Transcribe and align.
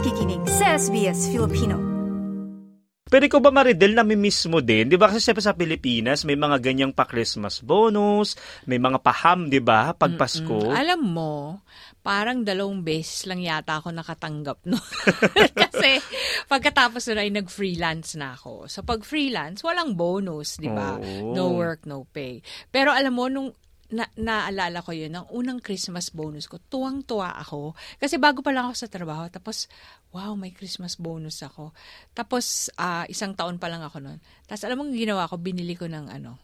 nakikinig 0.00 0.40
sa 0.48 0.80
SBS 0.80 1.28
Filipino. 1.28 1.76
Pero 3.04 3.20
ikaw 3.28 3.36
ba 3.36 3.52
Maridel 3.52 3.92
na 3.92 4.00
miss 4.00 4.48
mo 4.48 4.64
din? 4.64 4.88
Di 4.88 4.96
ba 4.96 5.12
kasi 5.12 5.20
siyempre 5.20 5.44
sa 5.44 5.52
Pilipinas 5.52 6.24
may 6.24 6.40
mga 6.40 6.56
ganyang 6.56 6.96
pa 6.96 7.04
Christmas 7.04 7.60
bonus, 7.60 8.32
may 8.64 8.80
mga 8.80 8.96
paham, 9.04 9.52
di 9.52 9.60
ba? 9.60 9.92
Pag 9.92 10.16
Pasko. 10.16 10.72
Alam 10.72 11.04
mo, 11.04 11.34
parang 12.00 12.40
dalawang 12.40 12.80
beses 12.80 13.28
lang 13.28 13.44
yata 13.44 13.76
ako 13.76 13.92
nakatanggap 13.92 14.64
no. 14.64 14.80
Kasi 15.68 16.00
pagkatapos 16.48 17.04
nun 17.12 17.20
ay 17.20 17.28
nag-freelance 17.36 18.16
na 18.16 18.40
ako. 18.40 18.72
So 18.72 18.80
pag 18.80 19.04
freelance, 19.04 19.60
walang 19.60 20.00
bonus, 20.00 20.56
di 20.56 20.72
ba? 20.72 20.96
No 21.28 21.52
work, 21.52 21.84
no 21.84 22.08
pay. 22.08 22.40
Pero 22.72 22.88
alam 22.88 23.12
mo, 23.12 23.28
nung 23.28 23.52
na, 23.90 24.06
naalala 24.14 24.80
ko 24.80 24.90
yun, 24.90 25.10
ang 25.12 25.26
unang 25.30 25.58
Christmas 25.58 26.10
bonus 26.10 26.46
ko, 26.46 26.58
tuwang-tuwa 26.58 27.34
ako. 27.38 27.74
Kasi 27.98 28.16
bago 28.16 28.40
pa 28.40 28.54
lang 28.54 28.70
ako 28.70 28.74
sa 28.78 28.88
trabaho, 28.88 29.26
tapos, 29.26 29.66
wow, 30.10 30.34
may 30.34 30.50
Christmas 30.50 30.94
bonus 30.94 31.42
ako. 31.42 31.74
Tapos, 32.10 32.70
ah, 32.74 33.04
isang 33.06 33.34
taon 33.34 33.58
pa 33.58 33.66
lang 33.66 33.82
ako 33.82 33.98
noon. 33.98 34.18
Tapos, 34.46 34.62
alam 34.62 34.78
mo, 34.78 34.86
ang 34.86 34.94
ginawa 34.94 35.26
ko, 35.26 35.36
binili 35.36 35.74
ko 35.74 35.86
ng 35.86 36.06
ano, 36.06 36.38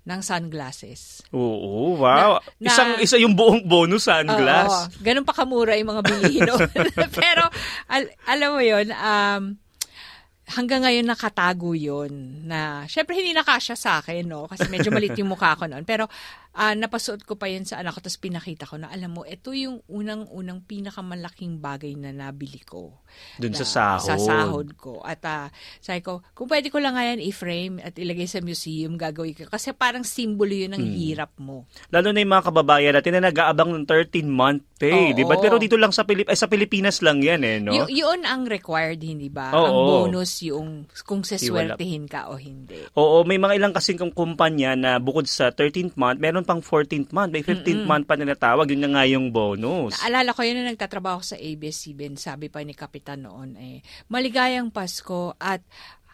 ng 0.00 0.20
sunglasses. 0.24 1.20
Oo, 1.32 1.96
wow. 1.96 2.40
Na- 2.40 2.40
na- 2.56 2.68
Isang 2.72 2.90
isa 3.00 3.16
yung 3.20 3.36
buong 3.36 3.64
bonus 3.64 4.08
sunglass. 4.08 4.68
Oo, 4.68 5.04
ganun 5.04 5.28
pa 5.28 5.36
kamura 5.36 5.76
yung 5.76 5.92
mga 5.92 6.02
bilihin. 6.04 6.48
Pero, 7.20 7.44
al- 7.86 8.12
alam 8.24 8.48
mo 8.56 8.62
yun, 8.64 8.88
um, 8.92 9.42
hanggang 10.50 10.82
ngayon 10.82 11.06
nakatago 11.06 11.72
yun 11.72 12.10
na, 12.44 12.82
syempre 12.84 13.14
hindi 13.14 13.30
nakasya 13.30 13.74
sa 13.74 13.90
akin, 13.98 14.26
no? 14.26 14.44
Kasi 14.44 14.66
medyo 14.66 14.90
malit 14.94 15.14
yung 15.14 15.30
mukha 15.30 15.54
ko 15.54 15.64
noon. 15.64 15.82
Pero, 15.82 16.10
ah, 16.52 16.74
napasuot 16.74 17.22
ko 17.22 17.34
pa 17.34 17.46
yun 17.46 17.62
sa 17.62 17.78
anak 17.78 17.94
ko, 17.94 18.00
tapos 18.00 18.18
pinakita 18.18 18.64
ko 18.64 18.74
na, 18.74 18.88
alam 18.88 19.12
mo, 19.12 19.22
ito 19.22 19.50
yung 19.50 19.78
unang-unang 19.86 20.60
pinakamalaking 20.60 21.58
bagay 21.58 21.94
na 21.94 22.10
nabili 22.10 22.58
ko. 22.60 22.98
Dun 23.36 23.54
sa 23.54 23.62
Na- 23.62 23.70
sahod. 23.96 24.04
Sa 24.04 24.14
sahod 24.18 24.68
ko. 24.74 24.98
At 25.00 25.22
ah, 25.22 25.46
sabi 25.78 26.00
ko, 26.00 26.26
kung 26.32 26.46
pwede 26.46 26.68
ko 26.68 26.78
lang 26.78 26.94
nga 26.94 27.04
yan 27.04 27.22
i-frame 27.22 27.78
at 27.80 27.94
ilagay 27.94 28.26
sa 28.26 28.38
museum, 28.40 28.94
gagawin 28.94 29.34
ko. 29.34 29.46
Kasi 29.46 29.70
parang 29.70 30.02
simbolo 30.02 30.50
yun 30.50 30.70
Hmm. 30.70 30.78
ng 30.78 30.86
hirap 30.92 31.32
mo. 31.36 31.66
Lalo 31.88 32.10
na 32.10 32.18
yung 32.18 32.32
mga 32.32 32.46
kababayan 32.46 32.92
natin 32.92 33.12
na 33.16 33.26
nag-aabang 33.26 33.70
ng 33.72 33.84
13-month 33.84 34.62
pay, 34.76 35.10
Oo. 35.10 35.14
di 35.14 35.22
ba? 35.22 35.36
Pero 35.36 35.56
dito 35.56 35.74
lang 35.74 35.90
sa, 35.90 36.02
Pilip 36.02 36.26
ay, 36.26 36.34
sa 36.34 36.46
Pilipinas 36.46 36.98
lang 37.00 37.20
yan 37.20 37.42
eh, 37.42 37.58
no? 37.58 37.70
Y- 37.84 38.00
yun 38.00 38.22
ang 38.22 38.46
required, 38.46 38.98
hindi 38.98 39.28
ba? 39.28 39.52
Oo. 39.52 39.60
ang 39.60 39.76
bonus 40.08 40.39
yung 40.48 40.88
kung 41.04 41.20
seswertehin 41.20 42.08
ka 42.08 42.32
o 42.32 42.40
hindi. 42.40 42.80
Oo, 42.96 43.22
may 43.28 43.36
mga 43.36 43.60
ilang 43.60 43.74
kasing 43.76 44.00
kumpanya 44.16 44.72
na 44.72 44.96
bukod 44.96 45.28
sa 45.28 45.52
13th 45.52 46.00
month, 46.00 46.18
meron 46.22 46.46
pang 46.48 46.64
14th 46.64 47.12
month, 47.12 47.30
may 47.34 47.44
15th 47.44 47.84
month 47.84 48.04
pa 48.08 48.16
na 48.16 48.24
natawag, 48.24 48.72
yun 48.72 48.80
na 48.80 48.90
nga 48.96 49.04
yung 49.04 49.28
bonus. 49.28 50.00
Naalala 50.00 50.32
ko 50.32 50.40
yun 50.46 50.62
na 50.62 50.72
nagtatrabaho 50.72 51.20
sa 51.20 51.36
ABS-CBN, 51.36 52.16
sabi 52.16 52.48
pa 52.48 52.64
ni 52.64 52.72
Kapitan 52.72 53.28
noon 53.28 53.58
eh, 53.60 53.84
maligayang 54.08 54.72
Pasko 54.72 55.36
at 55.36 55.60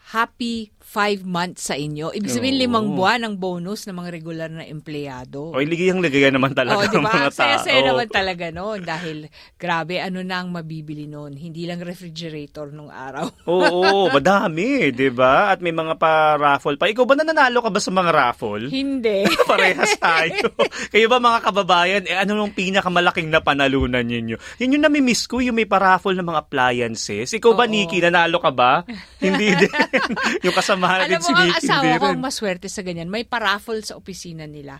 happy 0.07 0.71
five 0.79 1.27
months 1.27 1.67
sa 1.67 1.75
inyo. 1.75 2.15
Ibig 2.15 2.31
sabihin, 2.31 2.55
Oo. 2.55 2.63
limang 2.63 2.87
buwan 2.95 3.27
ang 3.27 3.35
bonus 3.35 3.83
ng 3.83 3.99
mga 3.99 4.07
regular 4.07 4.47
na 4.47 4.63
empleyado. 4.63 5.51
O, 5.51 5.59
ligayang 5.59 5.99
ligaya 5.99 6.31
naman 6.31 6.55
talaga 6.55 6.79
Oh, 6.79 6.87
ang 6.87 7.03
diba? 7.03 7.11
mga 7.11 7.27
tao. 7.27 7.39
Saya-saya 7.43 7.81
naman 7.83 8.07
talaga 8.07 8.47
noon 8.47 8.87
dahil 8.87 9.27
grabe, 9.59 9.99
ano 9.99 10.23
na 10.23 10.39
ang 10.39 10.47
mabibili 10.47 11.03
noon. 11.03 11.35
Hindi 11.35 11.67
lang 11.67 11.83
refrigerator 11.83 12.71
nung 12.71 12.87
araw. 12.87 13.27
Oo, 13.51 14.07
madami, 14.07 14.95
di 14.95 15.11
ba? 15.11 15.51
At 15.51 15.59
may 15.59 15.75
mga 15.75 15.99
pa-raffle 15.99 16.79
pa. 16.79 16.87
Ikaw 16.87 17.03
ba 17.03 17.19
nananalo 17.19 17.59
ka 17.59 17.67
ba 17.67 17.79
sa 17.83 17.91
mga 17.91 18.11
raffle? 18.15 18.71
hindi. 18.71 19.27
Parehas 19.51 19.91
tayo. 19.99 20.55
Kayo 20.95 21.11
ba 21.11 21.19
mga 21.19 21.39
kababayan, 21.43 22.03
eh, 22.07 22.15
ano 22.15 22.39
nung 22.39 22.55
pinakamalaking 22.55 23.27
na 23.27 23.43
panalunan 23.43 24.07
ninyo? 24.07 24.39
Yun 24.63 24.79
yung 24.79 24.85
nami-miss 24.87 25.27
ko, 25.27 25.43
yung 25.43 25.59
may 25.59 25.67
paraffle 25.67 26.15
ng 26.15 26.23
mga 26.23 26.47
appliances. 26.47 27.35
Ikaw 27.35 27.51
ba, 27.51 27.67
Oo. 27.67 27.71
Nikki, 27.75 27.99
nanalo 27.99 28.39
ka 28.39 28.55
ba? 28.55 28.87
Hindi 29.19 29.51
din. 29.51 29.71
yung 30.45 30.55
kasamahan 30.55 31.07
din 31.07 31.17
Alam 31.17 31.23
si 31.23 31.31
mo, 31.33 31.37
ang 31.37 31.53
asawa 31.55 31.91
ko 31.99 32.05
ang 32.13 32.21
maswerte 32.21 32.67
sa 32.69 32.81
ganyan. 32.85 33.09
May 33.09 33.23
paraffle 33.23 33.81
sa 33.83 33.97
opisina 33.97 34.45
nila. 34.45 34.79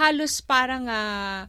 Halos 0.00 0.40
parang 0.44 0.86
ah, 0.90 1.46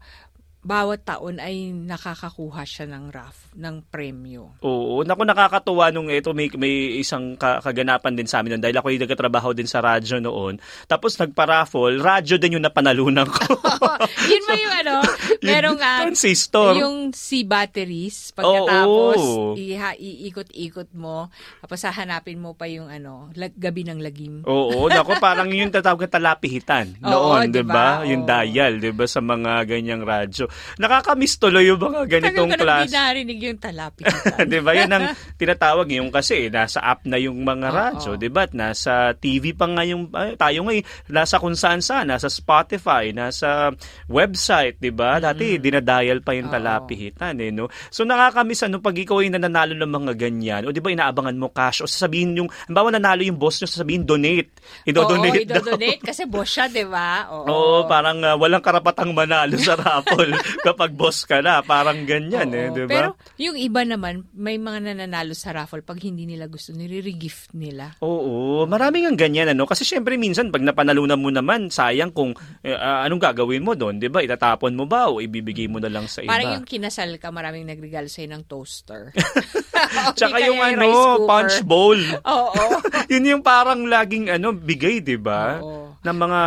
bawat 0.69 1.02
taon 1.02 1.41
ay 1.41 1.74
nakakakuha 1.74 2.62
siya 2.62 2.85
ng 2.85 3.09
raff, 3.09 3.50
ng 3.57 3.81
premyo. 3.90 4.62
Oo, 4.62 5.02
naku 5.02 5.25
nakakatuwa 5.25 5.90
nung 5.90 6.13
ito 6.13 6.30
may 6.38 6.46
may 6.53 7.02
isang 7.02 7.34
ka- 7.34 7.57
kaganapan 7.57 8.13
din 8.13 8.30
sa 8.30 8.46
amin 8.46 8.53
noon 8.53 8.62
dahil 8.62 8.78
ako 8.78 8.94
yung 8.94 9.02
nagkatrabaho 9.02 9.50
din 9.58 9.66
sa 9.66 9.81
radyo 9.81 10.22
noon. 10.22 10.62
Tapos 10.85 11.18
nagpa-raffle, 11.18 11.97
radyo 11.97 12.38
din 12.38 12.62
yung 12.62 12.66
napanalunan 12.69 13.25
ko. 13.25 13.58
Yun 14.31 14.44
ba 14.46 14.53
yung 14.53 14.75
ano? 14.85 14.96
Merong 15.50 15.79
ah, 15.81 16.06
transistor. 16.06 16.78
yung 16.78 16.97
si 17.18 17.41
batteries 17.41 18.29
pagkatapos 18.38 19.18
Oo. 19.18 19.58
iha, 19.58 19.97
iikot-ikot 19.97 20.94
mo 20.94 21.34
tapos 21.63 21.81
hahanapin 21.81 22.38
mo 22.38 22.53
pa 22.53 22.69
yung 22.69 22.91
ano 22.91 23.34
lag, 23.34 23.56
gabi 23.58 23.88
ng 23.88 24.00
lagim. 24.03 24.46
Oo, 24.46 24.85
nako 24.85 25.18
parang 25.18 25.50
yun 25.50 25.72
yung 25.72 25.74
tatawag 25.74 26.12
talapihitan 26.12 27.00
Oo, 27.08 27.40
noon, 27.40 27.50
'di 27.50 27.63
ba? 27.66 28.03
diba? 28.03 28.09
Yung 28.12 28.24
dial, 28.28 28.74
'di 28.78 28.91
ba 28.94 29.06
sa 29.08 29.24
mga 29.24 29.66
ganyang 29.66 30.03
radyo. 30.03 30.46
Nakakamiss 30.80 31.38
tuloy 31.38 31.68
yung 31.68 31.81
mga 31.81 32.08
ganitong 32.08 32.52
Tagal 32.52 32.56
ko 32.56 32.56
na 32.56 32.64
class. 32.64 32.84
hindi 32.88 32.96
narinig 32.96 33.40
yung 33.44 33.59
talapi. 33.59 34.02
'Di 34.50 34.59
ba? 34.64 34.72
Yan 34.75 34.92
ang 34.94 35.06
tinatawag 35.36 35.88
yung 35.94 36.09
kasi 36.09 36.47
nasa 36.47 36.80
app 36.80 37.03
na 37.03 37.20
yung 37.20 37.42
mga 37.44 37.68
radyo, 37.70 38.16
'di 38.16 38.30
ba? 38.31 38.47
At 38.47 38.53
nasa 38.56 39.14
TV 39.14 39.53
pa 39.53 39.68
nga 39.68 39.84
yung 39.84 40.09
ay, 40.16 40.40
tayo 40.40 40.66
ngayon 40.66 40.84
nasa 41.12 41.36
kung 41.38 41.53
saan 41.53 41.84
saan, 41.84 42.09
nasa 42.09 42.31
Spotify, 42.31 43.12
nasa 43.12 43.75
website, 44.08 44.80
'di 44.80 44.92
ba? 44.96 45.20
Dati 45.20 45.59
dinadial 45.59 46.24
pa 46.24 46.34
yung 46.34 46.47
talapihitan 46.50 47.36
eh, 47.44 47.52
no. 47.52 47.68
So 47.91 48.08
nakakamiss 48.08 48.66
ano 48.66 48.80
pag 48.80 48.96
ikaw 48.96 49.22
ay 49.22 49.30
nananalo 49.30 49.76
ng 49.76 49.91
mga 49.91 50.14
ganyan, 50.16 50.62
o 50.66 50.72
'di 50.72 50.81
ba 50.81 50.90
inaabangan 50.90 51.36
mo 51.36 51.52
cash 51.52 51.84
o 51.84 51.90
sasabihin 51.90 52.40
yung 52.40 52.50
halimbawa 52.66 52.96
nanalo 52.96 53.22
yung 53.22 53.36
boss 53.36 53.59
nyo, 53.59 53.68
sasabihin 53.68 54.08
donate. 54.08 54.52
Ido-donate 54.88 55.44
Oo, 55.44 55.46
idodonate 55.46 56.02
kasi 56.02 56.24
boss 56.24 56.50
siya, 56.50 56.66
di 56.72 56.88
ba? 56.88 57.28
Oo. 57.30 57.46
Oo, 57.50 57.78
parang 57.86 58.24
ah, 58.24 58.40
walang 58.40 58.64
karapatang 58.64 59.12
manalo 59.12 59.59
sa 59.59 59.76
raffle 59.76 60.39
kapag 60.68 60.96
boss 60.96 61.24
ka 61.28 61.44
na. 61.44 61.62
Parang 61.64 62.04
ganyan 62.04 62.50
eh, 62.52 62.72
Oo. 62.72 62.76
di 62.76 62.84
ba? 62.86 62.92
Pero 62.92 63.10
yung 63.40 63.58
iba 63.60 63.82
naman, 63.84 64.28
may 64.36 64.60
mga 64.60 64.92
nananalo 64.92 65.34
sa 65.36 65.56
raffle 65.56 65.84
pag 65.86 66.00
hindi 66.02 66.26
nila 66.28 66.48
gusto, 66.48 66.72
nire-regift 66.76 67.54
nila. 67.56 67.96
Oo, 68.04 68.66
maraming 68.66 69.10
ang 69.10 69.18
ganyan 69.20 69.52
ano 69.52 69.66
kasi 69.66 69.84
syempre 69.86 70.16
minsan 70.20 70.52
pag 70.52 70.64
napanalunan 70.64 71.20
mo 71.20 71.30
naman 71.32 71.72
sayang 71.72 72.12
kung 72.12 72.36
eh, 72.66 72.76
ah, 72.76 73.06
anong 73.06 73.22
gagawin 73.22 73.64
mo 73.64 73.74
doon, 73.74 73.98
'di 73.98 74.10
ba? 74.12 74.24
Itatapon 74.24 74.76
mo 74.76 74.86
ba 74.86 75.08
o 75.08 75.24
ibibigay 75.24 75.70
mo 75.72 75.80
na 75.80 75.92
lang 75.92 76.06
sa 76.10 76.24
iba? 76.24 76.32
Parang 76.32 76.60
yung 76.60 76.68
kinasal 76.68 77.16
ka, 77.22 77.32
maraming 77.32 77.68
nagregalo 77.68 78.12
sa'yo 78.12 78.28
ng 78.32 78.44
toaster. 78.48 79.12
Tsaka 80.18 80.38
yung 80.44 80.60
kaya 80.60 80.76
ano, 80.76 81.26
punch 81.26 81.64
bowl. 81.64 82.00
Oo. 82.26 82.64
Yun 83.12 83.38
yung 83.38 83.44
parang 83.44 83.86
laging 83.88 84.32
ano, 84.32 84.52
bigay, 84.52 85.02
'di 85.04 85.18
ba? 85.20 85.60
Oo. 85.64 85.78
Ng 86.00 86.16
mga 86.16 86.42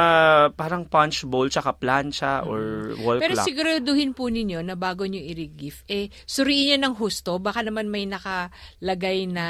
parang 0.57 0.89
punch 0.89 1.29
bowl 1.29 1.53
tsaka 1.53 1.77
plancha 1.77 2.41
or 2.49 2.97
wall 3.05 3.21
Pero 3.21 3.37
clock. 3.37 3.45
siguraduhin 3.45 4.17
po 4.17 4.33
ninyo 4.33 4.65
na 4.65 4.81
bago 4.81 5.05
nyo 5.05 5.21
i-regift, 5.21 5.85
eh, 5.93 6.09
suriin 6.25 6.73
niya 6.73 6.79
ng 6.81 6.97
husto. 6.97 7.37
Baka 7.37 7.61
naman 7.61 7.93
may 7.93 8.09
nakalagay 8.09 9.29
na 9.29 9.47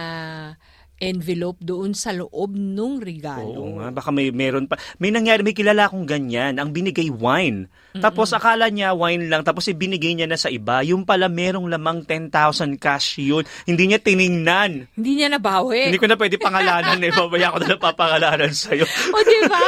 envelope 1.03 1.59
doon 1.59 1.99
sa 1.99 2.15
loob 2.15 2.55
nung 2.55 3.03
regalo. 3.03 3.59
Oo 3.59 3.83
nga, 3.83 3.91
baka 3.91 4.15
may 4.15 4.31
meron 4.31 4.71
pa. 4.71 4.79
May 5.03 5.11
nangyari, 5.11 5.43
may 5.43 5.51
kilala 5.51 5.91
akong 5.91 6.07
ganyan. 6.07 6.63
Ang 6.63 6.71
binigay 6.71 7.11
wine. 7.11 7.67
Tapos 7.99 8.31
akala 8.31 8.71
niya 8.71 8.95
wine 8.95 9.27
lang, 9.27 9.43
tapos 9.43 9.67
ibinigay 9.67 10.15
niya 10.15 10.31
na 10.31 10.39
sa 10.39 10.49
iba. 10.49 10.81
Yung 10.87 11.03
pala 11.03 11.27
merong 11.27 11.67
lamang 11.67 12.07
10,000 12.07 12.79
cash 12.79 13.19
yun. 13.19 13.43
Hindi 13.67 13.91
niya 13.91 14.01
tiningnan. 14.01 14.95
Hindi 14.95 15.11
niya 15.19 15.29
nabawi. 15.35 15.91
Hindi 15.91 16.01
ko 16.01 16.07
na 16.07 16.17
pwede 16.17 16.39
pangalanan 16.39 17.03
eh. 17.03 17.11
Babaya 17.13 17.51
ko 17.51 17.59
na 17.59 17.67
lang 17.75 17.83
papangalanan 17.83 18.55
sa'yo. 18.55 18.87
o, 19.15 19.21
di 19.27 19.39
ba? 19.51 19.67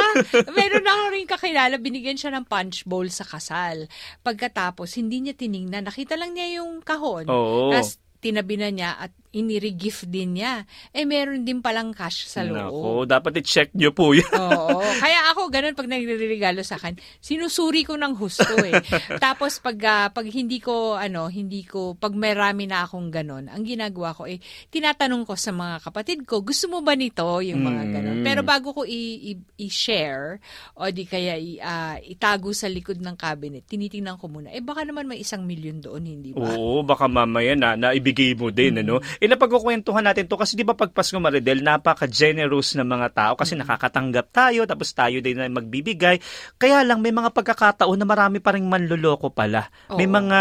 Meron 0.55 0.87
ako 0.87 1.03
rin 1.11 1.25
kakilala, 1.27 1.75
binigyan 1.77 2.17
siya 2.17 2.31
ng 2.31 2.47
punch 2.47 2.87
bowl 2.87 3.11
sa 3.11 3.27
kasal. 3.27 3.91
Pagkatapos, 4.23 4.95
hindi 4.95 5.19
niya 5.19 5.35
tiningnan. 5.35 5.85
Nakita 5.85 6.15
lang 6.15 6.33
niya 6.33 6.63
yung 6.63 6.79
kahon. 6.81 7.27
Oo. 7.27 7.75
Tapos, 7.75 7.99
tinabi 8.25 8.57
na 8.57 8.73
niya 8.73 8.97
at 8.97 9.13
inirigift 9.35 10.07
din 10.07 10.39
niya. 10.39 10.63
Eh, 10.95 11.03
meron 11.03 11.43
din 11.43 11.59
palang 11.59 11.91
cash 11.91 12.23
sa 12.25 12.47
loob. 12.47 12.55
Nako, 12.55 12.89
dapat 13.03 13.43
i-check 13.43 13.75
niyo 13.75 13.91
po 13.91 14.15
yan. 14.15 14.31
Oo. 14.31 14.79
Kaya 15.03 15.35
ako, 15.35 15.51
ganun, 15.51 15.75
pag 15.75 15.91
nagre-regalo 15.91 16.63
sa 16.63 16.79
akin, 16.79 16.95
sinusuri 17.19 17.83
ko 17.83 17.99
ng 17.99 18.15
husto 18.15 18.55
eh. 18.63 18.79
Tapos, 19.23 19.59
pag, 19.59 19.75
ah, 19.83 20.07
pag 20.07 20.23
hindi 20.31 20.63
ko, 20.63 20.95
ano, 20.95 21.27
hindi 21.27 21.67
ko, 21.67 21.99
pag 21.99 22.15
may 22.15 22.31
rami 22.31 22.63
na 22.65 22.87
akong 22.87 23.11
ganun, 23.11 23.51
ang 23.51 23.63
ginagawa 23.67 24.15
ko 24.15 24.23
eh, 24.23 24.39
tinatanong 24.71 25.27
ko 25.27 25.35
sa 25.35 25.51
mga 25.51 25.83
kapatid 25.83 26.23
ko, 26.23 26.39
gusto 26.39 26.71
mo 26.71 26.79
ba 26.79 26.95
nito? 26.95 27.27
Yung 27.43 27.59
mga 27.59 27.81
Mm. 27.83 27.91
ganun. 27.91 28.17
Pero 28.23 28.41
bago 28.41 28.71
ko 28.71 28.81
i- 28.87 29.35
i- 29.35 29.67
i-share, 29.67 30.39
o 30.79 30.87
di 30.87 31.03
kaya 31.03 31.35
i- 31.35 31.59
ah, 31.59 31.99
itago 31.99 32.55
sa 32.55 32.71
likod 32.71 33.03
ng 33.03 33.17
cabinet, 33.19 33.67
tinitingnan 33.67 34.15
ko 34.15 34.31
muna, 34.31 34.47
eh 34.49 34.63
baka 34.63 34.87
naman 34.87 35.03
may 35.05 35.19
isang 35.19 35.43
milyon 35.43 35.83
doon, 35.83 36.03
hindi 36.05 36.31
ba? 36.31 36.55
Oo, 36.55 36.85
baka 36.85 37.09
mamaya 37.09 37.57
na 37.57 37.75
naibigay 37.75 38.37
mo 38.37 38.53
din, 38.53 38.79
ano? 38.79 39.01
Eh, 39.25 39.29
napagkukwentuhan 39.33 40.05
natin 40.05 40.29
to 40.29 40.37
kasi 40.37 40.53
di 40.53 40.61
ba 40.61 40.77
pag 40.77 40.93
Pasko 40.93 41.17
Maridel, 41.17 41.65
napaka-generous 41.65 42.77
ng 42.77 42.85
mga 42.85 43.07
tao 43.09 43.33
kasi 43.33 43.57
nakakatanggap 43.57 44.29
tayo, 44.29 44.69
tapos 44.69 44.93
tayo 44.93 45.17
din 45.17 45.41
na 45.41 45.49
magbibigay. 45.49 46.21
Kaya 46.61 46.85
lang, 46.85 47.01
may 47.01 47.09
mga 47.09 47.33
pagkakataon 47.33 47.97
na 47.97 48.05
marami 48.05 48.37
pa 48.37 48.53
rin 48.53 48.69
manluloko 48.69 49.33
pala. 49.33 49.65
May 49.97 50.05
Oo. 50.05 50.13
mga 50.13 50.39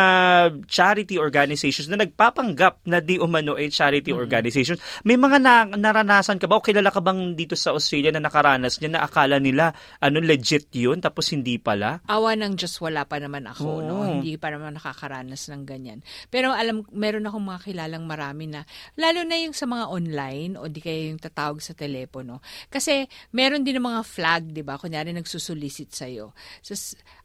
charity 0.69 1.17
organizations 1.17 1.89
na 1.89 1.97
nagpapanggap 1.97 2.85
na 2.85 3.01
di 3.01 3.17
umano 3.17 3.57
ay 3.57 3.73
charity 3.73 4.13
organizations. 4.13 4.77
May 5.01 5.17
mga 5.17 5.41
na, 5.41 5.65
naranasan 5.65 6.37
ka 6.37 6.45
ba 6.45 6.61
o 6.61 6.65
kilala 6.65 6.93
ka 6.93 7.01
bang 7.01 7.33
dito 7.33 7.57
sa 7.57 7.73
Australia 7.73 8.13
na 8.13 8.21
nakaranas 8.29 8.85
niya 8.85 9.01
na 9.01 9.09
akala 9.09 9.41
nila 9.41 9.73
ano 9.97 10.21
legit 10.21 10.69
yun 10.77 11.01
tapos 11.01 11.33
hindi 11.33 11.57
pala? 11.57 12.05
Awa 12.05 12.37
ng 12.37 12.53
Diyos, 12.61 12.77
wala 12.85 13.09
pa 13.09 13.17
naman 13.17 13.49
ako, 13.49 13.81
no? 13.81 14.05
Oo. 14.05 14.21
Hindi 14.21 14.37
pa 14.37 14.53
naman 14.53 14.77
nakakaranas 14.77 15.49
ng 15.49 15.65
ganyan. 15.65 16.05
Pero 16.29 16.53
alam, 16.53 16.85
meron 16.93 17.25
akong 17.25 17.49
mga 17.49 17.61
kilalang 17.65 18.05
marami 18.05 18.53
na, 18.53 18.69
lalo 18.99 19.23
na 19.27 19.37
yung 19.41 19.57
sa 19.57 19.67
mga 19.67 19.91
online 19.91 20.59
o 20.59 20.67
di 20.69 20.81
kaya 20.81 21.11
yung 21.13 21.21
tatawag 21.21 21.61
sa 21.63 21.73
telepono. 21.73 22.41
Kasi 22.69 23.07
meron 23.35 23.63
din 23.63 23.79
ng 23.79 23.87
mga 23.87 24.03
flag, 24.03 24.43
di 24.51 24.63
ba? 24.63 24.79
Kunyari 24.79 25.11
nagsusulisit 25.15 25.95
sa'yo. 25.95 26.35
So, 26.65 26.75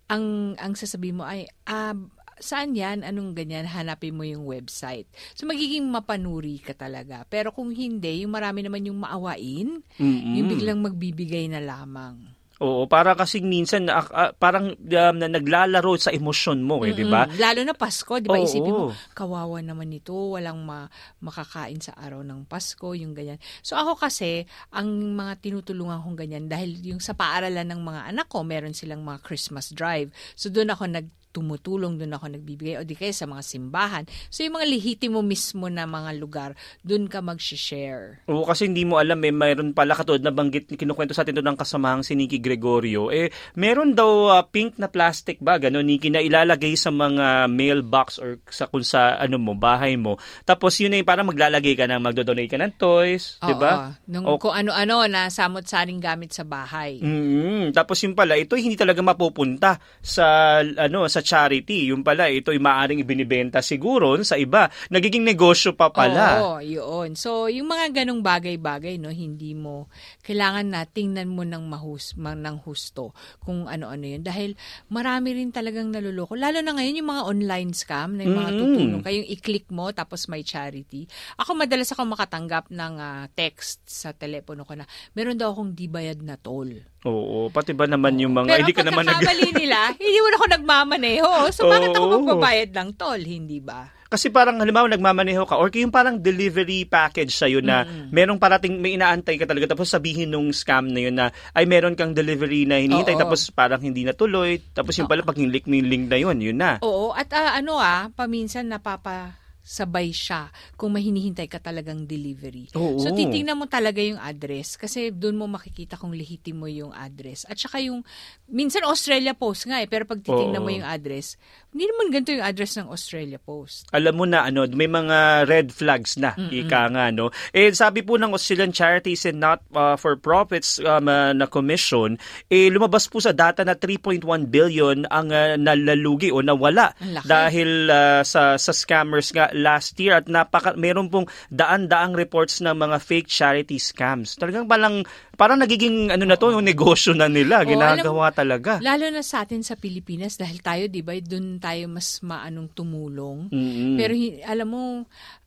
ang, 0.09 0.57
ang 0.57 0.73
sasabihin 0.73 1.21
mo 1.21 1.25
ay, 1.25 1.45
ah, 1.69 1.93
saan 2.39 2.73
yan? 2.73 3.03
Anong 3.03 3.35
ganyan? 3.35 3.67
Hanapin 3.67 4.15
mo 4.15 4.23
yung 4.23 4.47
website. 4.47 5.05
So, 5.35 5.45
magiging 5.45 5.85
mapanuri 5.91 6.63
ka 6.63 6.73
talaga. 6.73 7.27
Pero 7.27 7.51
kung 7.51 7.69
hindi, 7.75 8.23
yung 8.23 8.33
marami 8.33 8.63
naman 8.65 8.87
yung 8.87 8.99
maawain, 9.03 9.83
Mm-mm. 9.99 10.33
yung 10.39 10.47
biglang 10.47 10.79
magbibigay 10.79 11.51
na 11.51 11.59
lamang. 11.59 12.28
Oo, 12.59 12.91
para 12.91 13.15
kasi 13.15 13.39
minsan 13.39 13.87
na, 13.87 14.03
ah, 14.03 14.35
parang 14.35 14.75
um, 14.75 15.15
na 15.15 15.31
naglalaro 15.31 15.95
sa 15.95 16.11
emosyon 16.11 16.59
mo 16.59 16.83
eh, 16.83 16.91
di 16.91 17.07
ba? 17.07 17.23
Lalo 17.39 17.63
na 17.63 17.71
Pasko, 17.71 18.19
di 18.19 18.27
ba? 18.27 18.35
Isipin 18.35 18.75
mo, 18.75 18.91
kawawa 19.15 19.63
naman 19.63 19.87
ito, 19.95 20.11
walang 20.11 20.67
ma- 20.67 20.91
makakain 21.23 21.79
sa 21.79 21.95
araw 21.95 22.19
ng 22.19 22.43
Pasko, 22.51 22.91
yung 22.91 23.15
ganyan. 23.15 23.39
So 23.63 23.79
ako 23.79 23.95
kasi, 23.95 24.43
ang 24.75 24.91
mga 25.15 25.39
tinutulungan 25.39 26.03
kong 26.03 26.19
ganyan, 26.19 26.51
dahil 26.51 26.75
yung 26.83 26.99
sa 26.99 27.15
paaralan 27.15 27.63
ng 27.63 27.79
mga 27.79 28.01
anak 28.11 28.27
ko, 28.27 28.43
meron 28.43 28.75
silang 28.75 29.07
mga 29.07 29.23
Christmas 29.23 29.71
drive. 29.71 30.11
So 30.35 30.51
doon 30.51 30.75
ako 30.75 30.83
nag 30.91 31.07
tumutulong, 31.39 31.95
doon 31.95 32.19
ako 32.19 32.35
nagbibigay, 32.35 32.75
o 32.75 32.83
di 32.83 32.99
kaya 32.99 33.15
sa 33.15 33.23
mga 33.23 33.39
simbahan. 33.39 34.03
So 34.27 34.43
yung 34.43 34.59
mga 34.59 34.67
lihitimo 34.67 35.23
mismo 35.23 35.71
na 35.71 35.87
mga 35.87 36.11
lugar, 36.19 36.51
doon 36.83 37.07
ka 37.07 37.23
mag-share. 37.23 38.19
Oo, 38.27 38.43
kasi 38.43 38.67
hindi 38.67 38.83
mo 38.83 38.99
alam 38.99 39.23
eh, 39.23 39.31
mayroon 39.31 39.71
pala 39.71 39.95
katulad 39.95 40.19
na 40.19 40.35
banggit, 40.35 40.67
kinukwento 40.67 41.15
sa 41.15 41.23
atin 41.23 41.39
doon 41.39 41.55
ng 41.55 41.59
kasamahang 41.59 42.03
si 42.03 42.19
Nikki 42.19 42.43
Gregorio, 42.43 43.07
eh, 43.07 43.31
meron 43.55 43.95
daw 43.95 44.35
ah, 44.35 44.43
pink 44.43 44.75
na 44.75 44.91
plastic 44.91 45.39
bag, 45.39 45.71
ano, 45.71 45.79
Nikki, 45.79 46.11
na 46.11 46.19
ilalagay 46.19 46.75
sa 46.75 46.91
mga 46.91 47.47
mailbox 47.47 48.19
or 48.19 48.43
sa 48.51 48.67
kung 48.67 48.83
sa 48.83 49.15
ano 49.15 49.39
mo, 49.39 49.55
bahay 49.55 49.95
mo. 49.95 50.19
Tapos 50.43 50.75
yun 50.83 50.91
ay 50.91 51.07
parang 51.07 51.31
maglalagay 51.31 51.79
ka 51.79 51.87
na, 51.87 52.03
magdodonate 52.03 52.51
ka 52.51 52.59
ng 52.59 52.75
toys, 52.75 53.39
di 53.39 53.55
ba? 53.55 53.95
Nung 54.11 54.27
O- 54.27 54.41
kung 54.41 54.51
ano-ano 54.51 55.07
na 55.07 55.31
samot-saring 55.31 56.01
gamit 56.03 56.35
sa 56.35 56.43
bahay. 56.43 56.99
Mm, 56.99 57.71
tapos 57.71 58.01
yung 58.03 58.17
pala, 58.17 58.35
ito 58.35 58.59
hindi 58.59 58.75
talaga 58.75 58.99
mapupunta 58.99 59.79
sa 60.03 60.59
ano 60.63 61.05
sa 61.05 61.21
charity. 61.29 61.93
Yung 61.93 62.01
pala, 62.01 62.25
ito 62.33 62.49
ay 62.49 62.57
maaaring 62.57 63.05
ibinibenta 63.05 63.61
siguro 63.61 64.17
sa 64.25 64.33
iba. 64.33 64.65
Nagiging 64.89 65.21
negosyo 65.21 65.77
pa 65.77 65.93
pala. 65.93 66.41
Oo, 66.41 66.57
yun. 66.65 67.13
So, 67.13 67.45
yung 67.45 67.69
mga 67.69 68.01
ganong 68.01 68.25
bagay-bagay, 68.25 68.97
no, 68.97 69.13
hindi 69.13 69.53
mo, 69.53 69.85
kailangan 70.25 70.65
na 70.65 70.89
tingnan 70.89 71.29
mo 71.29 71.45
ng, 71.45 71.61
mahus, 71.69 72.17
ma- 72.17 72.33
ng 72.33 72.65
husto 72.65 73.13
kung 73.45 73.69
ano-ano 73.69 74.09
yun. 74.09 74.25
Dahil 74.25 74.57
marami 74.89 75.37
rin 75.37 75.53
talagang 75.53 75.93
naluloko. 75.93 76.33
Lalo 76.33 76.65
na 76.65 76.73
ngayon 76.73 76.97
yung 76.97 77.09
mga 77.13 77.23
online 77.29 77.71
scam, 77.77 78.17
na 78.17 78.25
yung 78.25 78.39
mga 78.39 78.51
Mm. 78.55 78.59
tutulong 78.59 79.01
ka, 79.05 79.09
yung 79.13 79.27
i-click 79.29 79.67
mo 79.69 79.91
tapos 79.93 80.25
may 80.25 80.41
charity. 80.41 81.05
Ako 81.37 81.53
madalas 81.53 81.91
ako 81.91 82.09
makatanggap 82.09 82.71
ng 82.71 82.93
ah, 82.97 83.27
text 83.35 83.85
sa 83.85 84.15
telepono 84.15 84.63
ko 84.63 84.73
na 84.73 84.87
meron 85.13 85.37
daw 85.37 85.51
akong 85.53 85.75
di 85.75 85.85
bayad 85.85 86.23
na 86.23 86.39
toll. 86.39 86.79
Oo, 87.07 87.47
pati 87.47 87.71
ba 87.71 87.87
naman 87.87 88.19
yung 88.19 88.35
mga 88.35 88.51
Pero 88.51 88.61
hindi 88.67 88.75
ka 88.75 88.83
naman 88.83 89.07
nag 89.07 89.23
nila, 89.55 89.79
hindi 90.03 90.19
mo 90.19 90.27
na 90.27 90.35
ako 90.35 90.47
nagmamaneho. 90.59 91.29
So, 91.55 91.71
bakit 91.71 91.95
ako 91.95 92.05
magbabayad 92.19 92.69
ng 92.75 92.89
toll? 92.99 93.23
Hindi 93.23 93.63
ba? 93.63 93.87
Kasi 94.09 94.33
parang 94.33 94.57
halimbawa 94.57 94.89
nagmamaneho 94.89 95.45
ka 95.45 95.61
or 95.61 95.69
yung 95.69 95.93
parang 95.93 96.17
delivery 96.17 96.81
package 96.89 97.29
sa'yo 97.29 97.61
na 97.61 97.85
merong 98.09 98.41
parating 98.41 98.81
may 98.81 98.97
inaantay 98.97 99.37
ka 99.37 99.45
talaga 99.45 99.77
tapos 99.77 99.85
sabihin 99.85 100.33
nung 100.33 100.49
scam 100.49 100.89
na 100.89 100.97
yun 100.97 101.13
na 101.13 101.29
ay 101.53 101.69
meron 101.69 101.93
kang 101.93 102.17
delivery 102.17 102.65
na 102.65 102.81
hinihintay 102.81 103.13
Oo. 103.13 103.21
tapos 103.21 103.53
parang 103.53 103.77
hindi 103.77 104.01
natuloy 104.01 104.57
tapos 104.73 104.97
yung 104.97 105.05
pala 105.05 105.21
pag 105.21 105.37
hinlik 105.37 105.69
mo 105.69 105.77
yung 105.77 105.93
link 105.93 106.05
na 106.09 106.17
yun, 106.17 106.41
yun 106.41 106.57
na. 106.57 106.81
Oo, 106.81 107.13
at 107.13 107.29
ah, 107.37 107.53
ano 107.53 107.77
ah, 107.77 108.09
paminsan 108.17 108.73
napapa 108.73 109.37
sabay 109.69 110.09
siya 110.09 110.49
kung 110.73 110.97
may 110.97 111.05
hinihintay 111.05 111.45
ka 111.45 111.61
talagang 111.61 112.09
delivery. 112.09 112.73
Oo. 112.73 112.97
So 112.97 113.13
titingnan 113.13 113.53
mo 113.53 113.69
talaga 113.69 114.01
yung 114.01 114.17
address 114.17 114.81
kasi 114.81 115.13
doon 115.13 115.37
mo 115.37 115.45
makikita 115.45 115.93
kung 115.93 116.09
lehitimo 116.09 116.65
yung 116.65 116.89
address. 116.89 117.45
At 117.45 117.61
saka 117.61 117.77
yung 117.77 118.01
minsan 118.49 118.81
Australia 118.89 119.37
Post 119.37 119.69
nga 119.69 119.77
eh, 119.77 119.85
pero 119.85 120.09
pag 120.09 120.25
titingnan 120.25 120.65
Oo. 120.65 120.65
mo 120.65 120.71
yung 120.73 120.87
address, 120.89 121.37
hindi 121.69 121.85
naman 121.85 122.09
ganito 122.09 122.33
yung 122.33 122.41
address 122.41 122.81
ng 122.81 122.89
Australia 122.89 123.37
Post. 123.37 123.85
alam 123.93 124.17
mo 124.17 124.25
na 124.25 124.49
ano, 124.49 124.65
may 124.73 124.89
mga 124.89 125.45
red 125.45 125.69
flags 125.69 126.17
na, 126.17 126.33
ika 126.49 126.89
nga, 126.89 127.13
no? 127.13 127.29
Eh, 127.53 127.69
sabi 127.69 128.01
po 128.01 128.17
ng 128.17 128.33
Australian 128.33 128.73
Charities 128.73 129.29
and 129.29 129.37
Not 129.37 129.61
uh, 129.77 129.93
for 129.93 130.17
Profits 130.17 130.81
um, 130.81 131.05
uh, 131.05 131.29
na 131.35 131.45
commission, 131.45 132.17
eh, 132.49 132.73
lumabas 132.73 133.05
po 133.05 133.21
sa 133.21 133.35
data 133.35 133.61
na 133.61 133.77
3.1 133.77 134.25
billion 134.49 135.05
ang 135.13 135.29
uh, 135.29 135.53
nalalugi 135.59 136.33
o 136.33 136.41
nawala 136.41 136.95
dahil 137.27 137.91
uh, 137.91 138.25
sa 138.25 138.55
sa 138.55 138.71
scammers 138.73 139.29
nga 139.35 139.51
last 139.59 139.99
year 139.99 140.17
at 140.17 140.31
napaka 140.31 140.73
meron 140.79 141.11
pong 141.11 141.27
daan-daang 141.51 142.15
reports 142.15 142.63
ng 142.63 142.73
mga 142.73 142.97
fake 143.03 143.29
charity 143.29 143.77
scams. 143.77 144.39
Talagang 144.39 144.65
palang 144.65 145.03
parang 145.39 145.59
nagiging 145.59 146.11
ano 146.11 146.27
na 146.27 146.35
to, 146.35 146.51
yung 146.51 146.67
negosyo 146.67 147.15
na 147.15 147.31
nila, 147.31 147.63
Oo, 147.63 147.71
ginagawa 147.71 148.31
talaga. 148.35 148.83
Lalo 148.83 149.07
na 149.07 149.23
sa 149.23 149.47
atin 149.47 149.63
sa 149.63 149.79
Pilipinas 149.79 150.35
dahil 150.35 150.59
tayo 150.59 150.91
'di 150.91 151.01
ba 151.03 151.15
doon 151.19 151.59
tayo 151.59 151.87
mas 151.87 152.19
maanong 152.19 152.67
tumulong. 152.75 153.47
Mm-mm. 153.51 153.95
Pero 153.95 154.13
alam 154.43 154.67
mo, 154.67 154.83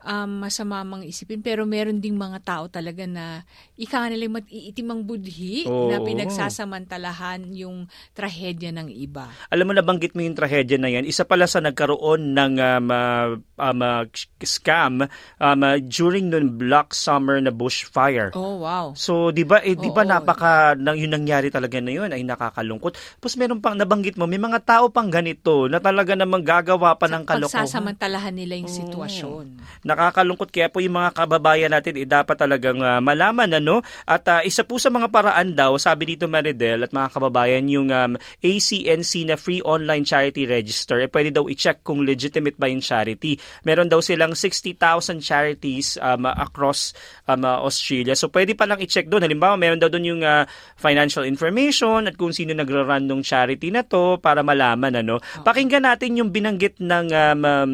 um, 0.04 0.46
masama 0.46 0.82
mang 0.82 1.02
isipin, 1.02 1.40
pero 1.43 1.66
meron 1.66 2.02
ding 2.02 2.19
mga 2.19 2.43
tao 2.43 2.64
talaga 2.69 3.06
na 3.06 3.46
ika 3.78 4.02
nga 4.02 4.10
nila 4.10 4.28
matiitim 4.31 4.88
ang 4.90 5.02
budhi 5.02 5.66
na 5.66 5.99
Oo. 5.99 6.06
pinagsasamantalahan 6.06 7.46
yung 7.54 7.90
trahedya 8.14 8.70
ng 8.75 8.88
iba. 8.93 9.31
alam 9.50 9.66
mo 9.66 9.72
nabanggit 9.75 10.14
mo 10.14 10.22
yung 10.22 10.37
trahedya 10.38 10.78
na 10.78 10.90
yan, 10.90 11.06
isa 11.06 11.26
pala 11.26 11.46
sa 11.46 11.62
nagkaroon 11.62 12.34
ng 12.34 12.52
um, 12.58 12.88
uh, 12.90 13.28
um, 13.58 13.81
uh, 13.82 14.02
scam 14.43 15.06
um, 15.38 15.60
uh, 15.62 15.78
during 15.81 16.31
noon 16.31 16.55
Black 16.58 16.94
Summer 16.94 17.38
na 17.38 17.50
bushfire. 17.55 18.34
Oh, 18.34 18.62
wow. 18.62 18.94
So, 18.98 19.31
'di 19.31 19.44
ba 19.46 19.62
eh 19.62 19.75
'di 19.78 19.90
ba 19.94 20.02
Oo. 20.05 20.10
napaka 20.10 20.75
nang 20.78 20.98
yung 20.98 21.14
nangyari 21.14 21.48
talaga 21.48 21.78
na 21.78 21.93
yun 21.93 22.10
ay 22.10 22.22
nakakalungkot. 22.26 22.94
Tapos 23.19 23.34
meron 23.38 23.62
pang 23.62 23.78
nabanggit 23.78 24.19
mo, 24.19 24.26
may 24.26 24.40
mga 24.40 24.62
tao 24.62 24.90
pang 24.90 25.08
ganito 25.08 25.66
na 25.70 25.78
talaga 25.78 26.14
namang 26.19 26.44
gagawa 26.44 26.94
pa 26.98 27.06
ng 27.08 27.25
kalokohan. 27.25 27.64
Pagsasamantalahan 27.64 28.34
nila 28.34 28.58
yung 28.58 28.70
sitwasyon. 28.70 29.46
Nakakalungkot 29.93 30.49
kaya 30.49 30.72
po 30.72 30.81
yung 30.81 30.96
mga 30.96 31.13
kababayan 31.13 31.70
natin 31.72 32.01
eh, 32.01 32.08
dapat 32.08 32.37
talagang 32.41 32.81
ah, 32.81 32.99
malaman 33.05 33.61
ano 33.61 33.84
at 34.08 34.25
ah, 34.32 34.41
isa 34.41 34.65
po 34.65 34.81
sa 34.81 34.89
mga 34.89 35.13
paraan 35.13 35.53
daw 35.53 35.77
sabi 35.77 36.17
dito 36.17 36.25
Maridel 36.27 36.89
at 36.89 36.91
mga 36.96 37.08
kababayan 37.13 37.65
yung 37.69 37.93
um, 37.93 38.17
ACNC 38.41 39.29
na 39.29 39.37
free 39.37 39.61
online 39.63 40.08
charity 40.08 40.49
register 40.49 40.99
eh, 41.05 41.08
pwede 41.13 41.31
daw 41.31 41.46
i-check 41.46 41.84
kung 41.84 42.03
legitimate 42.03 42.56
ba 42.56 42.72
yung 42.72 42.81
charity. 42.81 43.37
Meron 43.69 43.87
daw 43.87 44.01
silang 44.01 44.32
60,000 44.32 45.20
charities 45.20 46.01
um, 46.01 46.25
across 46.27 46.96
um, 47.29 47.44
Australia. 47.44 48.17
So 48.17 48.32
pwede 48.32 48.56
pa 48.56 48.65
lang 48.65 48.81
i-check 48.81 49.13
doon. 49.13 49.22
Halimbawa, 49.29 49.61
meron 49.61 49.79
daw 49.79 49.93
doon 49.93 50.17
yung 50.17 50.22
ah, 50.25 50.49
financial 50.81 51.29
information 51.29 52.08
at 52.08 52.17
kung 52.17 52.32
sino 52.32 52.56
nagra-run 52.56 53.05
ng 53.05 53.20
charity 53.20 53.69
na 53.69 53.84
to 53.84 54.17
para 54.19 54.41
malaman 54.41 55.05
ano. 55.05 55.20
Pakinggan 55.44 55.84
natin 55.84 56.17
yung 56.17 56.32
binanggit 56.32 56.81
ng 56.81 57.06
um, 57.13 57.43
um, 57.44 57.72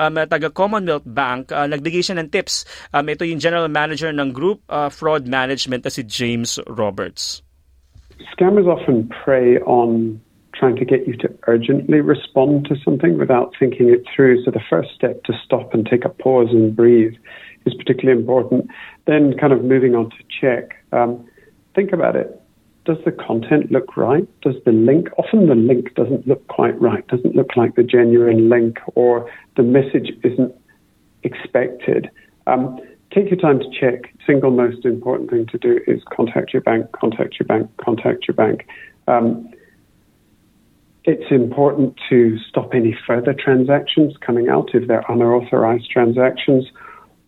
um, 0.00 0.16
taga 0.24 0.48
Commonwealth 0.48 1.04
Bank. 1.04 1.52
Ah, 1.52 1.68
nagbigay 1.68 2.00
siya 2.00 2.16
ng 2.16 2.32
tips. 2.32 2.64
Um, 2.96 3.04
ito 3.12 3.28
yung 3.28 3.36
general 3.36 3.68
manager 3.68 4.08
ng 4.08 4.32
Group 4.32 4.64
ah, 4.72 4.88
Fraud 4.88 5.28
Management 5.28 5.84
na 5.84 5.92
si 5.92 6.00
James 6.08 6.56
Roberts. 6.64 7.44
Scammers 8.32 8.68
often 8.68 9.08
prey 9.24 9.60
on 9.68 10.20
trying 10.56 10.76
to 10.76 10.84
get 10.84 11.08
you 11.08 11.16
to 11.16 11.28
urgently 11.48 12.00
respond 12.00 12.68
to 12.68 12.76
something 12.84 13.16
without 13.16 13.54
thinking 13.56 13.88
it 13.88 14.04
through. 14.08 14.44
So 14.44 14.50
the 14.50 14.64
first 14.68 14.90
step 14.96 15.24
to 15.24 15.32
stop 15.44 15.72
and 15.72 15.86
take 15.86 16.04
a 16.04 16.12
pause 16.12 16.48
and 16.50 16.76
breathe 16.76 17.16
is 17.64 17.74
particularly 17.74 18.20
important. 18.20 18.68
Then, 19.06 19.36
kind 19.40 19.52
of 19.52 19.64
moving 19.64 19.94
on 19.94 20.10
to 20.10 20.20
check. 20.28 20.76
Um, 20.92 21.24
think 21.74 21.92
about 21.92 22.16
it. 22.16 22.40
Does 22.86 22.96
the 23.04 23.12
content 23.12 23.70
look 23.70 23.96
right? 23.96 24.26
Does 24.40 24.56
the 24.64 24.72
link, 24.72 25.08
often 25.18 25.48
the 25.48 25.54
link 25.54 25.94
doesn't 25.94 26.26
look 26.26 26.46
quite 26.48 26.80
right, 26.80 27.06
doesn't 27.08 27.36
look 27.36 27.56
like 27.56 27.74
the 27.74 27.82
genuine 27.82 28.48
link, 28.48 28.78
or 28.94 29.30
the 29.56 29.62
message 29.62 30.10
isn't 30.24 30.54
expected. 31.22 32.10
Um, 32.46 32.80
take 33.12 33.30
your 33.30 33.38
time 33.38 33.60
to 33.60 33.70
check. 33.78 34.14
Single 34.26 34.50
most 34.50 34.84
important 34.84 35.30
thing 35.30 35.46
to 35.46 35.58
do 35.58 35.80
is 35.86 36.02
contact 36.14 36.52
your 36.52 36.62
bank, 36.62 36.90
contact 36.92 37.36
your 37.38 37.46
bank, 37.46 37.70
contact 37.76 38.26
your 38.26 38.34
bank. 38.34 38.66
Um, 39.06 39.50
it's 41.04 41.30
important 41.30 41.98
to 42.08 42.38
stop 42.48 42.74
any 42.74 42.96
further 43.06 43.34
transactions 43.34 44.14
coming 44.20 44.48
out 44.48 44.70
if 44.74 44.86
they're 44.86 45.04
unauthorized 45.08 45.90
transactions 45.90 46.66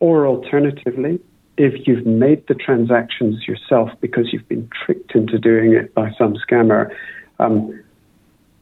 Or 0.01 0.27
alternatively, 0.27 1.21
if 1.63 1.87
you've 1.87 2.05
made 2.05 2.45
the 2.49 2.55
transactions 2.55 3.47
yourself 3.47 3.89
because 4.01 4.33
you've 4.33 4.49
been 4.49 4.69
tricked 4.85 5.15
into 5.15 5.39
doing 5.39 5.75
it 5.75 5.95
by 5.95 6.11
some 6.19 6.35
scammer, 6.35 6.93
um, 7.39 7.81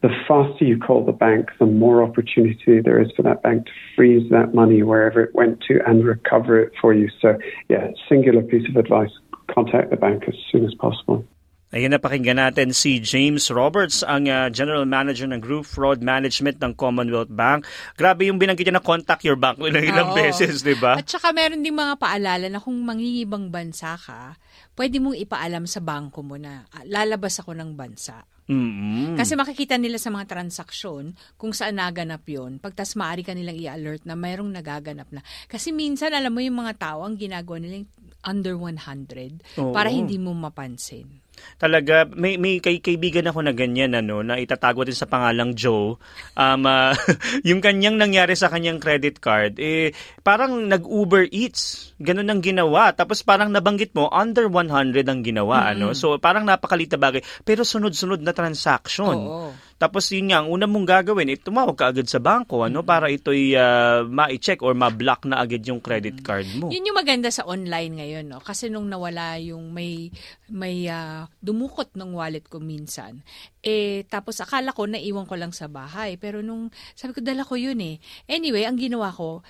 the 0.02 0.10
faster 0.28 0.66
you 0.66 0.78
call 0.78 1.06
the 1.06 1.12
bank, 1.12 1.48
the 1.58 1.64
more 1.64 2.02
opportunity 2.02 2.78
there 2.82 3.00
is 3.00 3.10
for 3.16 3.22
that 3.22 3.42
bank 3.42 3.64
to 3.64 3.72
freeze 3.96 4.30
that 4.30 4.54
money 4.54 4.82
wherever 4.82 5.22
it 5.22 5.34
went 5.34 5.62
to 5.62 5.80
and 5.86 6.04
recover 6.04 6.60
it 6.60 6.72
for 6.78 6.92
you. 6.92 7.08
So, 7.22 7.38
yeah, 7.70 7.88
singular 8.06 8.42
piece 8.42 8.68
of 8.68 8.76
advice 8.76 9.10
contact 9.50 9.88
the 9.88 9.96
bank 9.96 10.24
as 10.28 10.34
soon 10.52 10.66
as 10.66 10.74
possible. 10.74 11.24
Ayun 11.70 11.94
napakinggan 11.94 12.42
natin 12.42 12.74
si 12.74 12.98
James 12.98 13.46
Roberts, 13.46 14.02
ang 14.02 14.26
uh, 14.26 14.50
General 14.50 14.82
Manager 14.82 15.30
ng 15.30 15.38
Group 15.38 15.70
Fraud 15.70 16.02
Management 16.02 16.58
ng 16.58 16.74
Commonwealth 16.74 17.30
Bank. 17.30 17.62
Grabe 17.94 18.26
yung 18.26 18.42
binanggit 18.42 18.66
niya 18.66 18.82
na 18.82 18.82
contact 18.82 19.22
your 19.22 19.38
bank 19.38 19.62
ilang 19.62 19.86
ilang 19.86 20.10
beses, 20.10 20.66
di 20.66 20.74
ba? 20.74 20.98
At 20.98 21.06
saka 21.06 21.30
meron 21.30 21.62
din 21.62 21.78
mga 21.78 21.94
paalala 21.94 22.50
na 22.50 22.58
kung 22.58 22.74
mangingibang 22.82 23.54
bansa 23.54 23.94
ka, 23.94 24.34
pwede 24.74 24.98
mong 24.98 25.14
ipaalam 25.22 25.62
sa 25.70 25.78
bangko 25.78 26.26
mo 26.26 26.34
na 26.34 26.66
"Ah, 26.74 26.82
lalabas 26.82 27.38
ako 27.38 27.54
ng 27.54 27.78
bansa. 27.78 28.26
mm 28.50 29.14
Kasi 29.14 29.38
makikita 29.38 29.78
nila 29.78 30.02
sa 30.02 30.10
mga 30.10 30.26
transaksyon 30.26 31.14
kung 31.38 31.54
saan 31.54 31.78
naganap 31.78 32.26
yon. 32.26 32.58
Pagtas 32.58 32.98
maaari 32.98 33.22
ka 33.22 33.30
nilang 33.30 33.54
i-alert 33.54 34.02
na 34.10 34.18
mayroong 34.18 34.50
nagaganap 34.50 35.06
na. 35.14 35.22
Kasi 35.46 35.70
minsan, 35.70 36.10
alam 36.10 36.34
mo 36.34 36.42
yung 36.42 36.58
mga 36.58 36.82
tao, 36.82 37.06
ang 37.06 37.14
ginagawa 37.14 37.62
nila 37.62 37.86
under 38.26 38.58
100 38.58 39.38
Oo. 39.54 39.70
para 39.70 39.86
hindi 39.88 40.18
mo 40.18 40.34
mapansin. 40.34 41.29
Talaga, 41.60 42.08
may, 42.08 42.40
may 42.40 42.58
kay, 42.58 42.80
kaibigan 42.80 43.28
ako 43.28 43.44
na 43.44 43.52
ganyan, 43.52 43.92
ano, 43.92 44.24
na 44.24 44.40
itatago 44.40 44.82
din 44.82 44.96
sa 44.96 45.04
pangalang 45.04 45.52
Joe. 45.52 46.00
Um, 46.34 46.62
ah, 46.64 46.96
yung 47.48 47.60
kanyang 47.60 48.00
nangyari 48.00 48.32
sa 48.32 48.48
kanyang 48.48 48.80
credit 48.80 49.20
card, 49.20 49.60
eh, 49.60 49.92
parang 50.24 50.66
nag-Uber 50.66 51.28
Eats. 51.28 51.92
Ganun 52.00 52.32
ang 52.32 52.40
ginawa. 52.40 52.96
Tapos 52.96 53.20
parang 53.20 53.52
nabanggit 53.52 53.92
mo, 53.92 54.08
under 54.08 54.48
100 54.48 55.04
ang 55.04 55.20
ginawa, 55.20 55.68
ano. 55.68 55.92
So, 55.92 56.16
parang 56.16 56.48
napakalit 56.48 56.88
na 56.96 57.00
bagay. 57.00 57.22
Pero 57.44 57.62
sunod-sunod 57.62 58.24
na 58.24 58.32
transaction. 58.32 59.16
Oo. 59.16 59.52
Tapos 59.80 60.12
yun 60.12 60.28
nga, 60.28 60.44
ang 60.44 60.52
una 60.52 60.68
mong 60.68 60.84
gagawin, 60.84 61.32
eh, 61.32 61.40
tumawag 61.40 61.72
ka 61.72 61.88
agad 61.88 62.04
sa 62.04 62.20
bangko, 62.20 62.68
ano, 62.68 62.84
para 62.84 63.08
ito'y 63.08 63.56
ah, 63.56 64.04
ma-check 64.04 64.60
or 64.60 64.76
ma-block 64.76 65.24
na 65.24 65.40
agad 65.40 65.64
yung 65.64 65.80
credit 65.80 66.20
card 66.20 66.44
mo. 66.60 66.68
Yun 66.68 66.92
yung 66.92 67.00
maganda 67.00 67.32
sa 67.32 67.48
online 67.48 67.96
ngayon, 67.96 68.28
no? 68.28 68.44
Kasi 68.44 68.68
nung 68.68 68.84
nawala 68.92 69.40
yung 69.40 69.72
may 69.72 70.12
may 70.52 70.84
ah, 70.84 71.24
dumukot 71.40 71.96
ng 71.96 72.12
wallet 72.12 72.44
ko 72.44 72.60
minsan, 72.60 73.24
eh 73.60 74.08
tapos 74.08 74.40
akala 74.40 74.72
ko 74.72 74.88
naiwan 74.88 75.28
ko 75.28 75.36
lang 75.36 75.52
sa 75.52 75.68
bahay, 75.68 76.16
pero 76.16 76.40
nung 76.40 76.72
sabi 76.96 77.12
ko 77.12 77.20
dala 77.20 77.44
ko 77.44 77.60
yun 77.60 77.76
eh. 77.84 78.00
Anyway, 78.24 78.64
ang 78.64 78.80
ginawa 78.80 79.12
ko, 79.12 79.44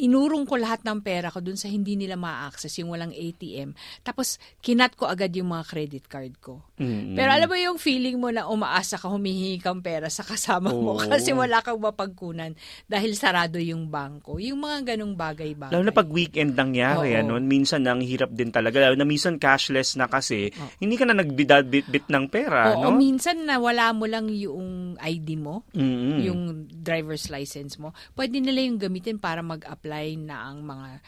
inurong 0.00 0.48
ko 0.48 0.56
lahat 0.56 0.80
ng 0.80 1.04
pera 1.04 1.28
ko 1.28 1.44
dun 1.44 1.60
sa 1.60 1.68
hindi 1.68 1.92
nila 2.00 2.16
ma-access, 2.16 2.80
yung 2.80 2.96
walang 2.96 3.12
ATM. 3.12 3.76
Tapos 4.00 4.40
kinat 4.64 4.96
ko 4.96 5.04
agad 5.04 5.28
yung 5.36 5.52
mga 5.52 5.64
credit 5.68 6.04
card 6.08 6.40
ko. 6.40 6.64
Mm. 6.80 7.20
Pero 7.20 7.28
alam 7.28 7.48
mo 7.52 7.56
yung 7.60 7.76
feeling 7.76 8.16
mo 8.16 8.32
na 8.32 8.48
umaasa 8.48 8.96
ka 8.96 9.12
humihingi 9.12 9.60
kang 9.60 9.84
pera 9.84 10.08
sa 10.08 10.24
kasama 10.24 10.72
mo 10.72 10.96
Oo. 10.96 11.04
kasi 11.04 11.36
wala 11.36 11.60
kang 11.60 11.76
mapagkunan 11.76 12.56
dahil 12.88 13.12
sarado 13.12 13.60
yung 13.60 13.92
bangko. 13.92 14.40
Yung 14.40 14.64
mga 14.64 14.96
ganong 14.96 15.12
bagay-bagay. 15.12 15.76
Lalo 15.76 15.84
na 15.84 15.92
pag 15.92 16.08
weekend 16.08 16.56
nangyari, 16.56 17.12
Oo. 17.12 17.20
ano, 17.20 17.32
minsan 17.44 17.84
ang 17.84 18.00
hirap 18.00 18.32
din 18.32 18.48
talaga. 18.48 18.80
Lalo 18.88 18.96
na 18.96 19.04
minsan 19.04 19.36
cashless 19.36 20.00
na 20.00 20.08
kasi, 20.08 20.48
hindi 20.80 20.96
ka 20.96 21.04
na 21.04 21.20
nagbidabit-bit 21.20 22.08
ng 22.08 22.24
pera, 22.32 22.72
Oo, 22.72 22.88
no? 22.88 22.96
minsan 22.96 23.49
na 23.50 23.58
wala 23.58 23.90
mo 23.90 24.06
lang 24.06 24.30
yung 24.30 24.94
ID 24.94 25.34
mo, 25.34 25.66
Mm-mm. 25.74 26.22
yung 26.22 26.40
driver's 26.70 27.26
license 27.26 27.82
mo. 27.82 27.90
Pwede 28.14 28.38
nila 28.38 28.62
yung 28.62 28.78
gamitin 28.78 29.18
para 29.18 29.42
mag-apply 29.42 30.14
na 30.22 30.54
ang 30.54 30.62
mga 30.62 31.02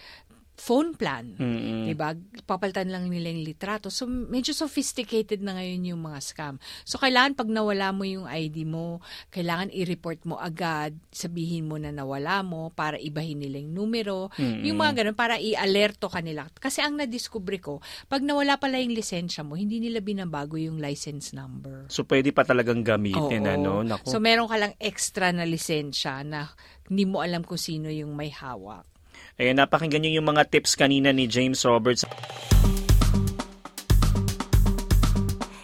phone 0.52 0.92
plan. 0.94 1.32
Mm-mm. 1.40 1.88
Diba? 1.88 2.12
Papalitan 2.44 2.92
lang 2.92 3.08
nila 3.08 3.32
yung 3.32 3.44
litrato. 3.44 3.88
So, 3.88 4.04
medyo 4.06 4.52
sophisticated 4.52 5.40
na 5.40 5.56
ngayon 5.56 5.96
yung 5.96 6.02
mga 6.04 6.20
scam. 6.20 6.54
So, 6.84 7.00
kailangan 7.00 7.34
pag 7.34 7.48
nawala 7.48 7.90
mo 7.90 8.04
yung 8.04 8.28
ID 8.28 8.68
mo, 8.68 9.00
kailangan 9.32 9.72
i-report 9.72 10.22
mo 10.28 10.36
agad, 10.36 10.92
sabihin 11.08 11.66
mo 11.66 11.80
na 11.80 11.90
nawala 11.90 12.44
mo 12.44 12.68
para 12.70 13.00
ibahin 13.00 13.40
nila 13.40 13.64
yung 13.64 13.74
numero. 13.74 14.28
Mm-mm. 14.36 14.62
Yung 14.68 14.78
mga 14.78 15.02
ganun, 15.02 15.16
para 15.16 15.40
i-alerto 15.40 16.12
kanila. 16.12 16.46
Kasi 16.60 16.84
ang 16.84 17.00
nadiskubre 17.00 17.56
ko, 17.58 17.80
pag 18.06 18.20
nawala 18.20 18.60
pala 18.60 18.76
yung 18.76 18.92
lisensya 18.92 19.40
mo, 19.42 19.56
hindi 19.56 19.80
nila 19.80 20.04
binabago 20.04 20.60
yung 20.60 20.78
license 20.78 21.32
number. 21.32 21.88
So, 21.88 22.04
pwede 22.04 22.30
pa 22.30 22.44
talagang 22.44 22.84
gamitin, 22.84 23.48
Oo. 23.48 23.54
ano? 23.56 23.72
Naku. 23.82 24.04
So, 24.06 24.20
meron 24.20 24.46
ka 24.46 24.60
lang 24.60 24.76
extra 24.76 25.32
na 25.32 25.48
lisensya 25.48 26.20
na 26.22 26.52
hindi 26.92 27.08
mo 27.08 27.24
alam 27.24 27.40
kung 27.40 27.58
sino 27.58 27.88
yung 27.88 28.12
may 28.12 28.28
hawak. 28.28 28.91
Ayan, 29.40 29.56
napakinggan 29.56 30.04
nyo 30.04 30.12
yung 30.20 30.28
mga 30.28 30.44
tips 30.52 30.76
kanina 30.76 31.08
ni 31.08 31.24
James 31.24 31.64
Roberts. 31.64 32.04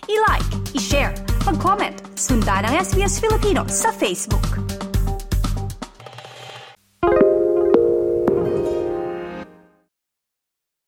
I-like, 0.09 0.51
i-share, 0.73 1.13
mag-comment, 1.45 2.01
sundan 2.17 2.65
ang 2.65 2.75
SBS 2.81 3.21
Filipino 3.21 3.69
sa 3.69 3.93
Facebook. 3.93 4.68